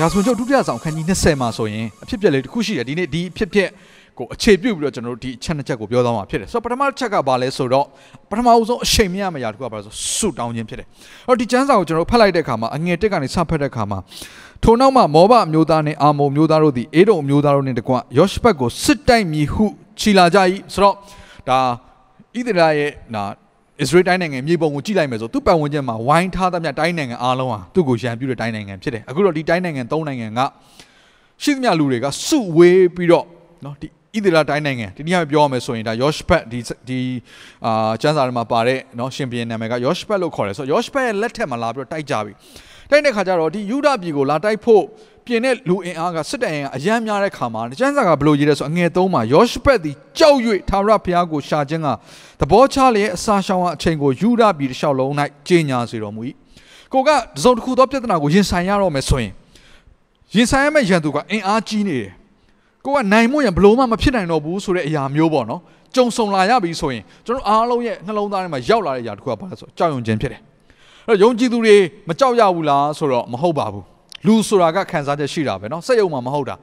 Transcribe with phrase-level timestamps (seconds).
[0.00, 3.68] ရာဇဝင်ကျုပ်ဒုတိယဆောင်ခန်းကြီး20မှာဆိုရင်အဖြစ်ပြက်လေးတစ်ခုရှိတယ်ဒီနေ့ဒီအဖြစ်ပြက်
[4.18, 7.86] ကိုအခြေပြုပြီးတော့ကျွန်တော်တို့ဒီအချက်နှစ်ချက်ကိုပြောသွားမှာဖြစ်တယ်။ဆိုတော့ပထမတစ်ချက်ကဘာလဲဆိုတော့
[8.30, 10.86] ပထမအဆုံးအချိန်မရမရတစ်ခုကဘာလဲဆိုဆုတောင်းခြင်းဖြစ်တယ်။
[11.28, 13.98] အဲ့တော့ဒီကျမ်းစာကိုကျွန်တော်တို့ဖတ်လိုက်တဲ့အခါမှာအငယ်တက်ကနေစဖတ်တဲ့အခါမှာ
[14.62, 19.64] ထိုနောက်မှမောဘအမျိုးသားနှင့်အာမုန်မျိုးသားတို့သည်အေဒုံအမျိုးသားတို့နှင့်တကွယောရှဘတ်ကိုစစ်တိုက်မည်ဟု
[20.00, 20.38] ခြိလာကြ၏
[20.72, 20.94] ဆိုတော့
[21.48, 21.58] ဒါ
[22.34, 23.22] ဣသရေလရဲ့နာ
[23.82, 30.40] အစ္စရေးတိုင်းနိုင်ငံမြေပုံကိုကြည့်လိုက်မယ်ဆိုသူ့ပတ်ဝန်းကျင်မှာဝိုင်းထားသမျှတိုင်းနိုင်ငံအားလုံးဟာသူ့ကိုရန်ပြုတဲ့တိုင်းနိုင်ငံဖြစ်တယ်အခုတော့ဒီတိုင်းနိုင်ငံ၃နိုင်ငံက
[31.42, 33.26] ရှိသမျှလူတွေကစုဝေးပြီးတော့
[33.64, 37.00] နော်ဒီဣသရေလတိုင်းနိုင်ငံဒီနေ့ကပြောရမယ်ဆိုရင်ဒါယောရှဖတ်ဒီဒီ
[37.66, 42.32] အာကျမ်းစာထဲမှာပါတဲ့နော်ရှင်ပြန်နာမည်ကယောရှဖတ်လို့ခေါ်တယ်ဆိုတော့ယောရှဖတ်ရဲ့လက်ထက်မှာလာပြီးတော့တိုက်ကြပြီ
[42.90, 44.82] တိုက်တဲ့ခါကျတော့ဒီယူဒပြည်ကိုလာတိုက်ဖို့
[45.26, 50.38] ပြင်တဲ့လူအင်အားကစစ်တပ်အင်အားအယမ်းများတဲ့ခါမှာကျမ်းစာကဘယ်လိုရေးလဲဆိုအငယ်၃မှာယောရှဘတ်သည်ကြောက်၍
[50.70, 51.88] သာရဘုရားကိုရှာခြင်းက
[52.40, 55.12] သဘောချလျက်အစာရှောင်အချိန်ကိုယူဒပြည်တစ်လျှောက်လုံး၌
[55.46, 56.20] ကြီးညာစေတော်မူ၏
[56.92, 59.32] ကိုကတစ်စုံတစ်ခုသောပြဿနာကိုရင်ဆိုင်ရတော့မယ်ဆိုရင်
[60.34, 62.12] ရင်ဆိုင်ရမယ့်ရန်သူကအင်အားကြီးနေတယ်
[62.84, 65.60] ကိုကနိုင်မို့ရဘလို့မှမဖြစ်နိုင်တော့ဘူးဆိုတဲ့အရာမျိုးပေါ့နော်
[65.94, 70.55] ကြုံဆုံလာရပြီဆိုရင်ကျွန်တော်အားလုံးရဲ့နှလုံးသားထဲမှာရောက်လာတဲ့အရာတစ်ခုကဘာလဲဆိုကြောက်ရွံ့ခြင်းဖြစ်တယ်အဲ့
[71.07, 71.75] တော့ယုံကြည်သူတွေ
[72.09, 73.85] မကြောက်ရဘူးလားဆိုတော့မဟုတ်ပါဘူး
[74.25, 76.55] လူဆိုတာကခံစားချက်ရှိတာပဲเนาะစက်ယုံမှာမဟုတ်တာ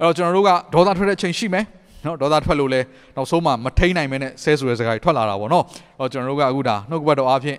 [0.00, 1.64] အဲ့တော့ကျွန်တော်တို့ကဒေါသထွက်တဲ့ချိန်ရှိမယ်
[2.06, 2.80] နော်ဒေါသထွက်လို့လဲ
[3.16, 5.64] နောက်ဆုံးမှမထိန်နိုင်မဲနဲ့ဆဲဆိုတဲ့စကားတွေထွက်လာတာပေါ့နော်။
[6.00, 7.58] အော်ကျွန်တော်တို့ကအခုဒါနှုတ်ကပတ်တော်အားဖြင့်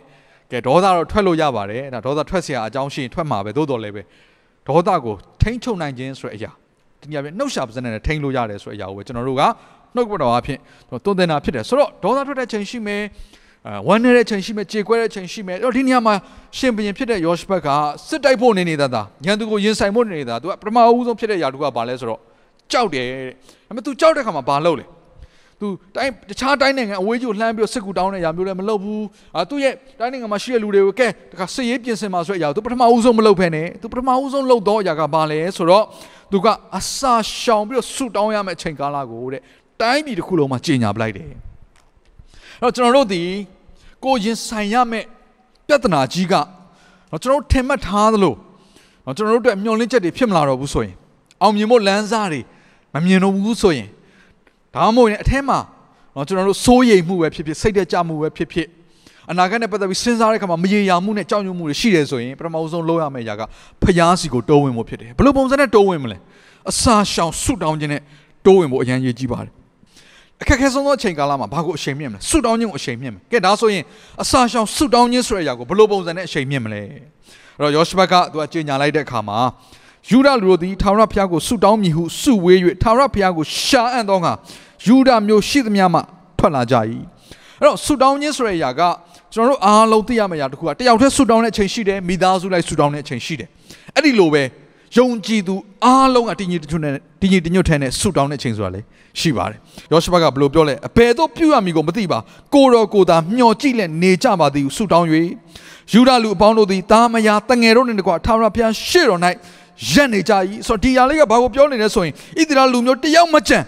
[0.52, 4.02] ကဲဒေါသတော့ထွက်လို့ရပါတယ်။ဒါဒေါသထွက်เสียအကြောင်းရှိရင်ထွက်မှာပဲသို့တော်လည်းပဲ
[4.68, 6.52] ဒေါသကိုထိန်းချုပ်နိုင်ခြင်းဆိုတဲ့အရာ
[7.02, 9.44] ဒီနေ့ပြနှုတ်ရှာပါစနဲ့ထိန်းလို့ရတယ်ဆိုတဲ့အရာကိုပဲကျွန်တော်တို့က
[9.96, 10.60] နှုတ်ကပတ်တော်အားဖြင့်
[10.90, 13.08] တွန်းတင်တာဖြစ်တယ်ဆိုတော့ဒေါသထွက်တဲ့ချိန်ရှိမယ်အဲ
[13.89, 16.15] ဝမ်းနည်းတဲ့အချိန်ရှိမယ်ကြေကွဲတဲ့အချိန်ရှိမယ်အဲ့တော့ဒီနေရာမှာ
[16.59, 17.69] ရှင်ဘရင်ဖြစ်တဲ့ယောရှဘက်က
[18.09, 22.21] စစ်တိုက်ဖို့နေနေတာသာညံသူကိုရင်ဆိုင်ဖို့နေနေတာသူကပထမအဦးဆုံးဖြစ်တဲ့ယာတုကဘာလဲဆိုတော့
[22.73, 23.33] ကြောက်တယ်တဲ့
[23.67, 24.87] ဒါပေမဲ့ तू ကြောက်တဲ့ခါမှာဘာလုပ်လဲ
[25.61, 25.67] तू
[25.97, 29.05] တိုင်းတခြားတိုင်းနိုင်ငံအဝေးကြီးကိုလှမ်းပြီးစစ်ကူတောင်းတဲ့ຢာမျိုးလည်းမလုပ်ဘူး
[29.37, 35.85] အာသူ့ရဲ့တိုင်းနိုင်ငံမှာရှိတဲ့လူတွေကိုကဲတခါစစ်ရေးပြင်ဆင်မှာဆိုတဲ့အရာ तू ပထမအဦးဆုံးမလုပ်ဖ ೇನೆ तू ပထမအဦးဆုံးလုပ်တော့အရာကဘာလဲဆိုတော့
[36.33, 36.47] तू က
[36.79, 39.43] အစာရှောင်ပြီးတော့ဆူတောင်းရမယ့်အချိန်ကာလကိုတဲ့
[39.81, 41.48] တိုင်းပြည်တစ်ခုလုံးမှာကြီးညာပလိုက်တယ်
[42.63, 43.23] တော့ကျွန်တော်တို့ဒီ
[44.05, 45.07] ကိုရင်ဆိုင်ရမယ့်
[45.67, 48.35] ပြဿနာကြီးကတော့ကျွန်တော်တို့ထင်မှတ်ထားသလို
[49.05, 50.95] တော့ကျွန်တော်တို့အတွက်မျှော်လင့်ချက်တွေဖြစ်မလာတော့ဘူးဆိုရင်
[51.43, 52.41] အောင်မြင်ဖို့လမ်းစားတွေ
[52.95, 53.89] မမြင်တော့ဘူးဆိုရင်
[54.75, 55.59] ဒါမှမဟုတ်ရင်အထက်မှာ
[56.15, 58.69] တော့ကျွန်တော်တို့စိုးရိမ်မှုပဲဖြစ်ဖြစ်စိတ်တက်ကြမှုပဲဖြစ်ဖြစ်
[59.31, 63.43] အနာဂတ်နဲ့ပတ်သက်ပြီးစဉ်းစားတဲ့အခါမှာမရေရာမှုနဲ့ကြောက်ရွံ့မှုတွေရှိတယ်ဆိုရင်ပထမဆုံးလုပ်ရမယ့်အရာက
[63.83, 66.19] ဖျားစီကိုတိုးဝင်ဖို့ဖြစ်တယ်ဘယ်လိုပုံစံနဲ့တိုးဝင်မလဲ
[66.71, 68.03] အစာရှောင်ဆုတောင်းခြင်းနဲ့
[68.47, 69.53] တိုးဝင်ဖို့အရန်ရည်ကြီးပါတယ်
[70.43, 73.85] အခက်အခဲဆုံးသောအချိန်ကာလမှာဘာကိုအချိန်မြင့်မလဲဆုတောင်းခြင်းကိုအချိန်မြင့်မယ်ကဲဒါဆိုရင်
[74.23, 76.83] အစာရှောင်ဆုတောင်းခြင်းဆိုတဲ့အရာကိုဘယ်လိုပုံစံနဲ့အချိန်မြင့်မလဲ
[77.59, 79.39] အဲ့တော့ယောရှဘတ်ကသူကကြေညာလိုက်တဲ့အခါမှာ
[80.11, 84.33] ယူဒလူတို့သည်ထာဝရဘုရားကိုဆုတောင်းမည်ဟုဆုဝေး၍ထာဝရဘုရားကိုရှာအံ့သောငါ
[84.87, 86.01] ယူဒမျိုးရှိသမျှမှ
[86.39, 86.75] ထွက်လာကြ၏
[87.61, 88.81] အဲ့တော့ဆုတောင်းခြင်းဆိုတဲ့အရာက
[89.35, 93.49] ကျွန်တော်တို့အားလုံးသိရမယ့်အရာတစ်ခုကတယောက်တည်းဆုတောင်းတဲ့အချိန်ရှိတယ်မိသားစုလိုက်ဆုတောင်းတဲ့အချိန်ရှိတယ်
[93.95, 94.43] အဲ့ဒီလိုပဲ
[94.97, 95.55] ယုံကြည်သူ
[95.85, 98.81] အားလုံးကတည်ငြိမ်တညွတ်နဲ့တည်ငြိမ်တညွတ်ထဲနဲ့ဆုတောင်းတဲ့အချိန်ဆိုတာလေ
[99.21, 99.59] ရှိပါတယ်
[99.93, 102.19] ယောရှဘတ်ကဘယ်လိုပြောလဲအဘယ်တော့ပြုရမည်ကိုမသိပါ
[102.55, 105.07] ကိုတော်ကိုသာမျှော်ကြည့်လက်နေကြပါသည်ဟုဆုတောင်း၍
[105.93, 109.21] ယူဒလူအပေါင်းတို့သည်တာမယာတငယ်တို့နှင့်တကွာထာဝရဘုရားရှေ့တော်၌
[109.91, 110.33] ရက်နေကြ၏
[110.67, 113.59] ဆိုတော့ဒီຢာလေးကဘာကိုပြောနေလဲဆိုရင်ဣသရေလလူမျိုးတယောက်မကြံ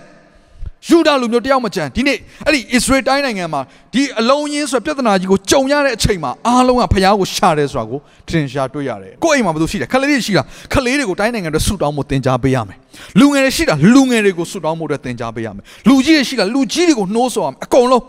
[0.89, 3.61] ယူဒလူမျိုးတယောက်မကြံဒီနေ့အဲ့ဒီအစ္စရေးတိုင်းနိုင်ငံမှာ
[3.95, 7.99] ဒီအလုံးရင်းဆိုပြဿနာကြီးကိုကြုံရတဲ့အချိန်မှာအားလုံးကဖျားကိုရှာတယ်ဆိုတာကို
[8.29, 10.43] ထင်ရှားတွေ့ရတယ်ကိုယ့်အိမ်မှာဘာလို့ရှိတယ်ခလေးတွေရှိတာ
[10.73, 12.79] ခလေးတွေကိုတိုင်းနိုင်ငံတွေဆူတောင်းဖို့တင် जा ပေးရမယ်
[13.21, 18.05] လူငယ်တွေရှိတာလူငယ်တွေကိုဆူတောင်းဖို့အတွက်တင် जा ပေးရမယ်လူကြီးတွေရှိတာလူကြီးတွေကိုနှိုးဆော်ရမယ်အကုန်လုံး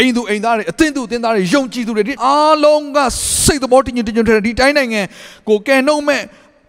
[0.00, 2.98] အိမ်သူအိမ်သားတွေအသင်းသူအသင်းသားတွေယုံကြည်သူတွေဒီအားလုံးက
[3.44, 5.00] စိတ်သဘောတည်ငြိမ်တည်ငြိမ်တဲ့ဒီတိုင်းနိုင်ငံ
[5.48, 6.22] ကိုကယ်နှုတ်မဲ့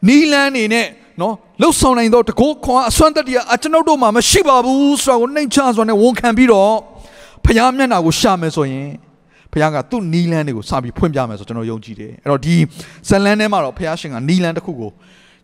[0.07, 0.88] နီးလန်းနေနဲ့
[1.21, 6.74] နော်လှုပ်ဆောင်နိုင်သောတကောခွန်အစွမ်းတတ္တိအကျွန်ုပ်တို့မှာမရှိပါဘူးဆိုတာကိုနှိမ်ချစွာနဲ့ဝန်ခံပြီးတော့
[7.45, 8.89] ဖျားမျက်နှာကိုရှာမယ်ဆိုရင်
[9.54, 12.56] ဖျားကသူ့နီးလန်းတွေကိုစပြီးဖွင့်ပြမယ်ဆိုကျွန်တော်ယုံကြည်တယ်အဲ့တော့ဒီ
[13.07, 14.92] ဇလန်းထဲမှာတော့ဖျားရှင်ကနီးလန်းတစ်ခုကို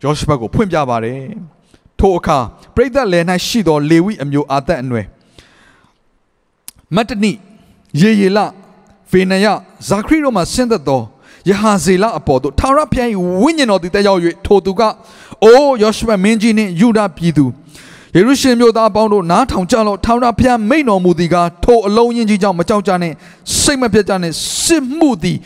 [0.02, 1.20] ယောရှဘတ်ကိုဖွင့်ပြပါတယ်
[2.00, 2.38] ထိုအခါ
[2.74, 5.06] ပရိသတ်လယ်၌ရှိသောလေဝိအမျိုးအာသက်အနွယ်
[6.96, 7.32] မတ္တနိ
[8.00, 8.38] ယေယေလ
[9.10, 9.46] ဖေနယ
[9.88, 11.02] ဇာခရီတို့မှဆင်းသက်သော
[11.48, 13.08] ယဟာဇေလအပေါ်သို့ထာဝရဘုရား၏
[13.42, 14.82] ဝိညာဉ်တော်သည်တက်ရောက်၍ထိုသူက
[15.44, 17.46] အိုးယောရှုမင်းကြီးနှင့်ယူဒပြည်သူ
[18.16, 23.12] ယေရုရှလင်မြို့သားအပေါင်းတို့နားထောင်ကြလော့ထာဝရဘုရားမိန့်တော်မူသည်ကားထိုအလုံးရင်ကြီးကြောင့်မကြောက်ကြနဲ့
[23.60, 24.32] စိတ်မပြတ်ကြနဲ့
[24.62, 25.38] စစ်မှုသည်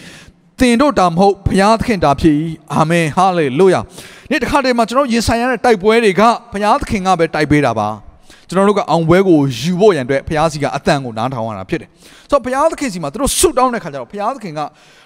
[0.61, 2.37] သင်တို့တာမဟုတ်ဘုရားသခင်တာဖြစ်၏
[2.75, 3.81] အာမင်ဟာလေလုယာ
[4.31, 7.89] နေ့တစ်ခါတည်းမှာကျွန်တော်ရင်ဆိုင်ရတဲ့တိုက်ပွဲတွေကဘုရားသခင်ကပဲတိုက်ပေးတာပါ
[8.49, 11.89] ကျွန်တော်တို့ကအောင်ပွဲကိုယူဖို့ရန်အတွက်ဘုရားစီကအတန်ကိုနားထောင်ရတာဖြစ်တယ်
[12.31, 14.61] ဆိုတော့ဘုရားသခင်စီမှာသူတို့ဆုတောင်းတဲ့ခါကျတော့ဘုရားသခင်က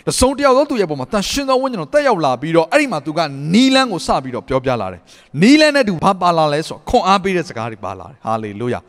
[0.06, 3.20] တစုံတစ်ယောက်သောသူရဲ့ပုံမှာတန်ရှင်သောဝိညာဉ်တော်တက်ရောက်လာပြီးတော့အဲ့ဒီမှာသူက
[3.54, 5.00] နီလန်းကိုစပြီးတော့ပြောပြလာတယ်
[5.42, 8.80] နီလန်းနဲ့သူဘာပါလာလဲဆိုတော့ခွန်အားပေးတဲ့စကားတွေပါလာတယ်ဟာလေလုယာ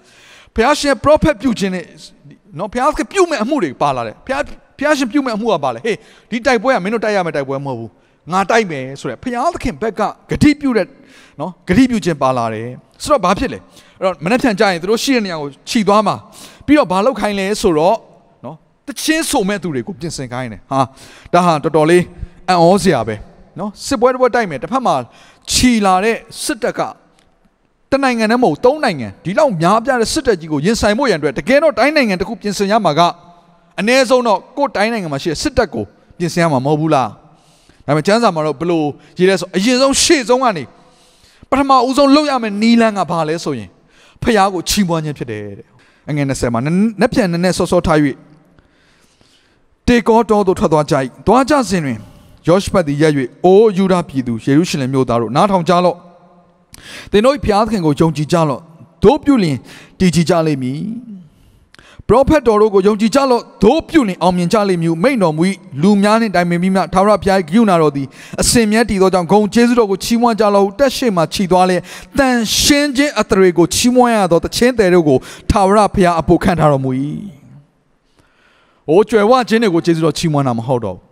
[0.55, 1.85] ဘုရားရှင် prophet ပြုခြင်းနဲ့
[2.59, 4.43] နော်ဘုရားသခင်ပြုမဲ့အမှုတွေပါလာတယ်ဘုရား
[4.79, 5.97] ဘုရားရှင်ပြုမဲ့အမှုကပါလေဟေး
[6.31, 7.91] ဒီတိုက်ပွဲကမင်းတို့တိုက်ရမယ့်တိုက်ပွဲမဟုတ်ဘူး
[8.33, 10.87] ငါတိုက်မယ်ဆိုရယ်ဘုရားသခင်ဘက်ကဂတိပြုတဲ့
[11.39, 12.67] နော်ဂတိပြုခြင်းပါလာတယ်
[13.03, 13.59] ဆိုတော့ဘာဖြစ်လဲ
[13.99, 16.15] အဲ့တော့မနေ့ပြန်ကြရင်သူတို့ရှိတဲ့နေရာကိုခြိသွားမှာ
[16.65, 17.95] ပြီးတော့ဘာလုပ်ခိုင်းလဲဆိုတော့
[18.45, 18.55] နော်
[18.87, 20.79] တချင်းဆိုမဲ့သူတွေကိုပြင်ဆင်ခိုင်းတယ်ဟာ
[21.33, 22.03] ဒါဟာတော်တော်လေး
[22.49, 23.15] အံ့ဩစရာပဲ
[23.59, 24.95] နော်စစ်ပွဲတစ်ပွဲတိုက်မယ်တစ်ဖက်မှာ
[25.51, 26.81] ခြီလာတဲ့စစ်တပ်က
[27.91, 33.01] တနိုင်ငံနဲ့မဟုတ်သုံးနိုင်ငံဒီလောက်များပြားတဲ့စစ်တပ်ကြီးကိုရင်ဆိုင်ဖို့ရန်အတွက်တကယ်တော့တိုင်းနိုင်ငံတစ်ခုပြင်ဆင်ရမှာက
[33.79, 35.85] အ ਨੇ ဆုံးတော့ကိုယ်တိုင်းနိုင်ငံမှာရှိတဲ့စစ်တပ်ကို
[36.17, 37.09] ပြင်ဆင်ရမှာမဟုတ်ဘူးလား
[37.85, 38.85] ဒါပေမဲ့ကျမ်းစာမှာတော့ဘလို့
[39.19, 40.63] ရေးလဲဆိုအရင်ဆုံးရှေ့ဆုံးကနေ
[41.51, 43.69] ပထမဦးဆုံးလုပ်ရမယ့်နီလန်းကဘာလဲဆိုရင်
[44.23, 45.67] ဖះကိုချီးမွမ်းခြင်းဖြစ်တယ်တဲ့
[46.09, 46.61] အငယ်20မှာ
[47.01, 47.99] နက်ပြန်နက်နဲ့စောစောထား၍
[49.87, 50.95] တေကောတော်သို့ထွက်သွားကြ၏
[51.27, 51.99] သွားကြစဉ်တွင်
[52.47, 53.13] ယောရှဖတ်သည်ရက်၍
[53.45, 55.97] အိုးယူဒာပြည်သူယေရုရှလင်မြို့သားတို့နားထောင်ကြလော့
[57.11, 58.61] သင်တို့၏ဖျားသခင်ကိုယုံကြည်ကြလော့
[59.03, 59.57] တို့ပြုလင်
[59.99, 60.79] တည်ကြည်ကြလိမ့်မည်
[62.09, 65.43] ပရောဖက်တော်တို့ကိုယုံကြည်ကြလော့တို့ပြုလင်အောင်မြင်ကြလိမ့်မည်မိန့်တော်မူ၏
[65.81, 68.07] လူများနှင့်တိုင်ပင်ပြီးမှထာဝရဘုရား၏ဂရုဏာတော်သည်
[68.41, 71.77] အစင်မြတ်တည်သောကြောင့်ဂုံကျေးဇူးတော်ကိုချီးမွမ်းကြလော့ဟုတက်ရှိမှခြိသွားလေ
[72.17, 75.17] တန်ရှင်းခြင်းအတရေကိုချီးမွမ်းရသောတခြင်းတယ်တို့ကို
[75.49, 76.91] ထာဝရဘုရားအဖို့ခံထားတော်မူ၏။
[78.89, 81.03] အိုးကြွယ်ဝခြင်းတွေကိုကျေးဇူးတော်ချီးမွမ်းတာမဟုတ်တော့ဘူး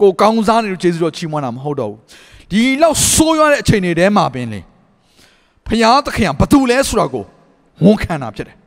[0.00, 1.98] ကိုကောင်းစားနေလို့ကျေးဇူးတော်ချီးမွမ်းတာမဟုတ်တော့ဘူး။
[2.50, 4.60] ဒီလောက်ဆိုးရွားတဲ့အချိန်တွေထဲမှာပင်လေ
[5.66, 7.24] ဘုရားသခင်ကဘာတူလဲဆိုတာကို
[7.84, 8.61] ဝန်ခံတာဖြစ်တယ်အဲ့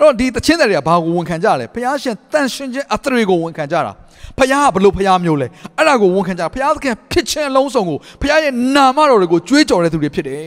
[0.00, 3.92] တော့ဒီတခြင်းတွေကဘာကိုဝန်ခံကြလဲဘုရားရှင်တန်ရှင်ခြင်းအသရေကိုဝန်ခံကြတာ
[4.38, 5.46] ဘုရားကဘလို့ဘုရားမျိုးလဲ
[5.76, 10.40] အဲ့ဒါကိုဝန်ခံကြဘုရားသခင်ဖြစ်ခြင်းအလုံးစုံကိုဘုရားရဲ့နာမတော်တွေကိုကြွေးကြော်တဲ့သူတွေဖြစ်တယ်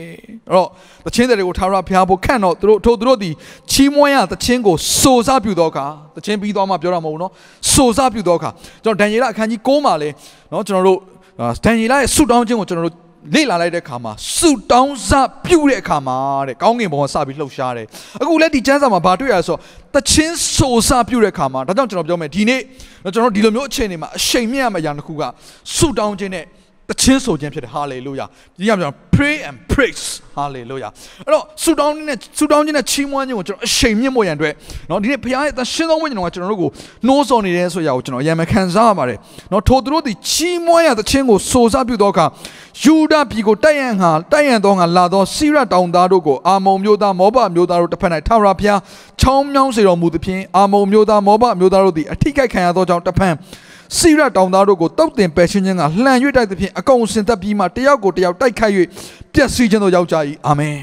[0.48, 0.68] အဲ့တော့
[1.06, 3.30] တခြင်းတွေကိုထာဝရဘုရားဖို့ခန့်တော့သူတို့ထို့သူတို့ဒီ
[3.70, 5.86] ချီးမွမ်းရတခြင်းကိုစိုးစားပြုသောအခါ
[6.16, 7.32] တခြင်းပြီးသွားမှပြောတာမဟုတ်ဘူးနော်
[7.72, 8.50] စိုးစားပြုသောအခါ
[8.84, 10.08] ကျွန်တော်ဒံယေလအခန်းကြီး9မှာလဲ
[10.52, 10.98] နော်ကျွန်တော်တို့
[11.64, 15.10] ဒံယေလရဲ့ဆုတောင်းခြင်းကိုကျွန်တော်တို့ လေ့လာလိုက်တဲ့အခါမှာစုတောင်းစ
[15.44, 16.18] ပြုတဲ့အခါမှာ
[16.48, 17.86] တဲ့ကောင်းကင်ဘုံကစပြီးလှုပ်ရှားတယ်
[18.22, 19.56] အခုလည်းဒီကျမ်းစာမှာဗာတွေ့ရဆို
[19.94, 22.60] တချင်းဆိုစပြုတဲ့အခါမှာဒါကြောင့်ကျွန်တော်ပြောမယ်ဒီနေ့
[23.14, 25.22] ကျွန်တော်ဒီလိုမျိုးအခြေအနေမှာအရှိန်မြင့်ရမယ့်အရာတစ်ခုက
[25.76, 26.44] စုတောင်းခြင်းနဲ့
[26.89, 28.25] တချင်းဆိုခြင်းဖြစ်တယ်ဟာလေလုယာ
[28.59, 30.05] ဒီကပြော pray and praise
[30.35, 30.89] ဟာလေလုယာ
[31.25, 34.53] အဲ့တော့ဆုတောင်းခြင်းနဲ့ဆုတောင်းခြင်းနဲ့ချီးမွမ်းခြင်းကိုကျွန်တော်အရှိန်မြင့်ဖို့ရန်အတွက်
[34.87, 36.69] เนาะဒီနေ့ဘုရားရဲ့သရှင်သောဝိညာဉ်တော်ကကျွန်တော်တို့ကို
[37.07, 39.17] နှိုးဆော်နေတယ်ဆိုရာကိုကျွန်တော်အရင်မခံစားရပါတယ်
[39.49, 42.25] เนาะထိုသူတို့သည်ချီးမွမ်းရသခြင်းကိုစိုးစားပြုသောအခါ
[42.83, 48.79] ယူဒပြည်ကိုတိုက်ရန်ဟာတိုက်ရန်သောငါလာသောစိရတောင်သားတို့ကိုအာမုံမျိုးသားမောဘမျိုးသားတို့တစ်ဖက်၌ထာဝရဘုရား
[49.21, 53.33] ချောင်းမြောင်းစေတော်မူသဖြင့်အာမုံမျိုးသားမောဘမျိုးသားတို့သည်အထိကိခံရသောကြောင့်တစ်ဖက်
[53.97, 58.73] စိရတောင်သားတို့ကိုတုတ်တင်ပယ်ရှင်းခြင်းကလှန်၍တိုက်သဖြင့်အကုန်စင်သက်ပြီးမှတယောက်ကိုတယောက်တိုက်ခိုက်၍
[59.33, 60.15] ပျက်စီးခြင်းတို့ရောက်ကြ၏
[60.47, 60.77] အာမင်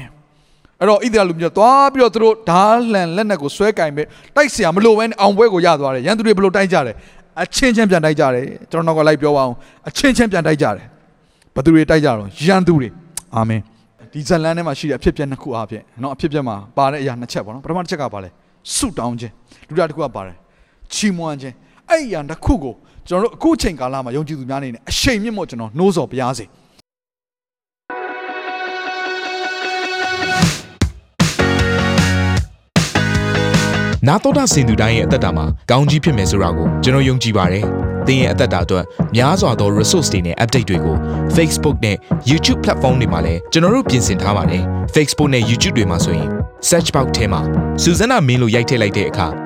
[0.79, 2.63] အဲ့တော့ဣသရေလလူမျိုးသွားပြီးတော့သူတို့ဓာ
[2.93, 4.03] လှန်လက်နက်ကိုဆွဲကင်ပဲ
[4.35, 6.95] တိုက်เสียမလို့ပဲအောင်ပွဲကိုရသွားတယ်ရန်သူတွေဘလို့တိုက်ကြတယ်
[7.41, 9.55] အချင်းချင်းပြန်တိုက်ကြတယ်ကျွန်တော်တော့လိုက်ပြောပါအောင်
[9.87, 10.85] အချင်းချင်းပြန်တိုက်ကြတယ်
[11.55, 12.89] ဘသူတွေတိုက်ကြတော့ရန်သူတွေ
[13.35, 13.61] အာမင်
[14.13, 18.29] ဒီဇလန်ထဲမှာရှိတဲ့အဖြစ်အပျက်နှစ်ခုအားဖြင့်เนาะအဖြစ်အပျက်မှာပါတဲ့အရာနှစ်ချက်ပေါ့နော်ပထမတစ်ချက်ကပါလဲ
[18.75, 19.33] ဆုတောင်းခြင်း
[19.67, 20.35] ဒုတိယတစ်ခုကပါတယ်
[20.93, 21.55] ချီးမွမ်းခြင်း
[21.89, 22.73] အဲ့ဒီအရာတစ်ခုကို
[23.08, 26.44] ကျွန်တော်တို့အခုချိန်ကာလမှာယုံကြည်သူများနေနဲ့အရှိန်မြင့်မို့ကျွန်တော်နှိုးဆော်ပြရစေ။
[34.06, 37.64] နာတော်တာစင်သူတိုင်းရဲ့အသက်တာမှာကောင်းကြီးဖြစ်မယ်ဆိုတာကိုကျွန်တော်ယုံကြည်ပါတယ်။
[38.06, 38.84] သင်ရဲ့အသက်တာအတွက်
[39.16, 40.96] များစွာသော resource တွေနဲ့ update တွေကို
[41.36, 41.96] Facebook နဲ့
[42.30, 44.62] YouTube platform တွေမှာလည်းကျွန်တော်တို့ပြင်ဆင်ထားပါတယ်။
[44.94, 46.28] Facebook နဲ့ YouTube တွေမှာဆိုရင်
[46.68, 47.40] search box ထဲမှာ
[47.82, 49.45] စုစွမ်းနာမင်းလို့ရိုက်ထည့်လိုက်တဲ့အခါ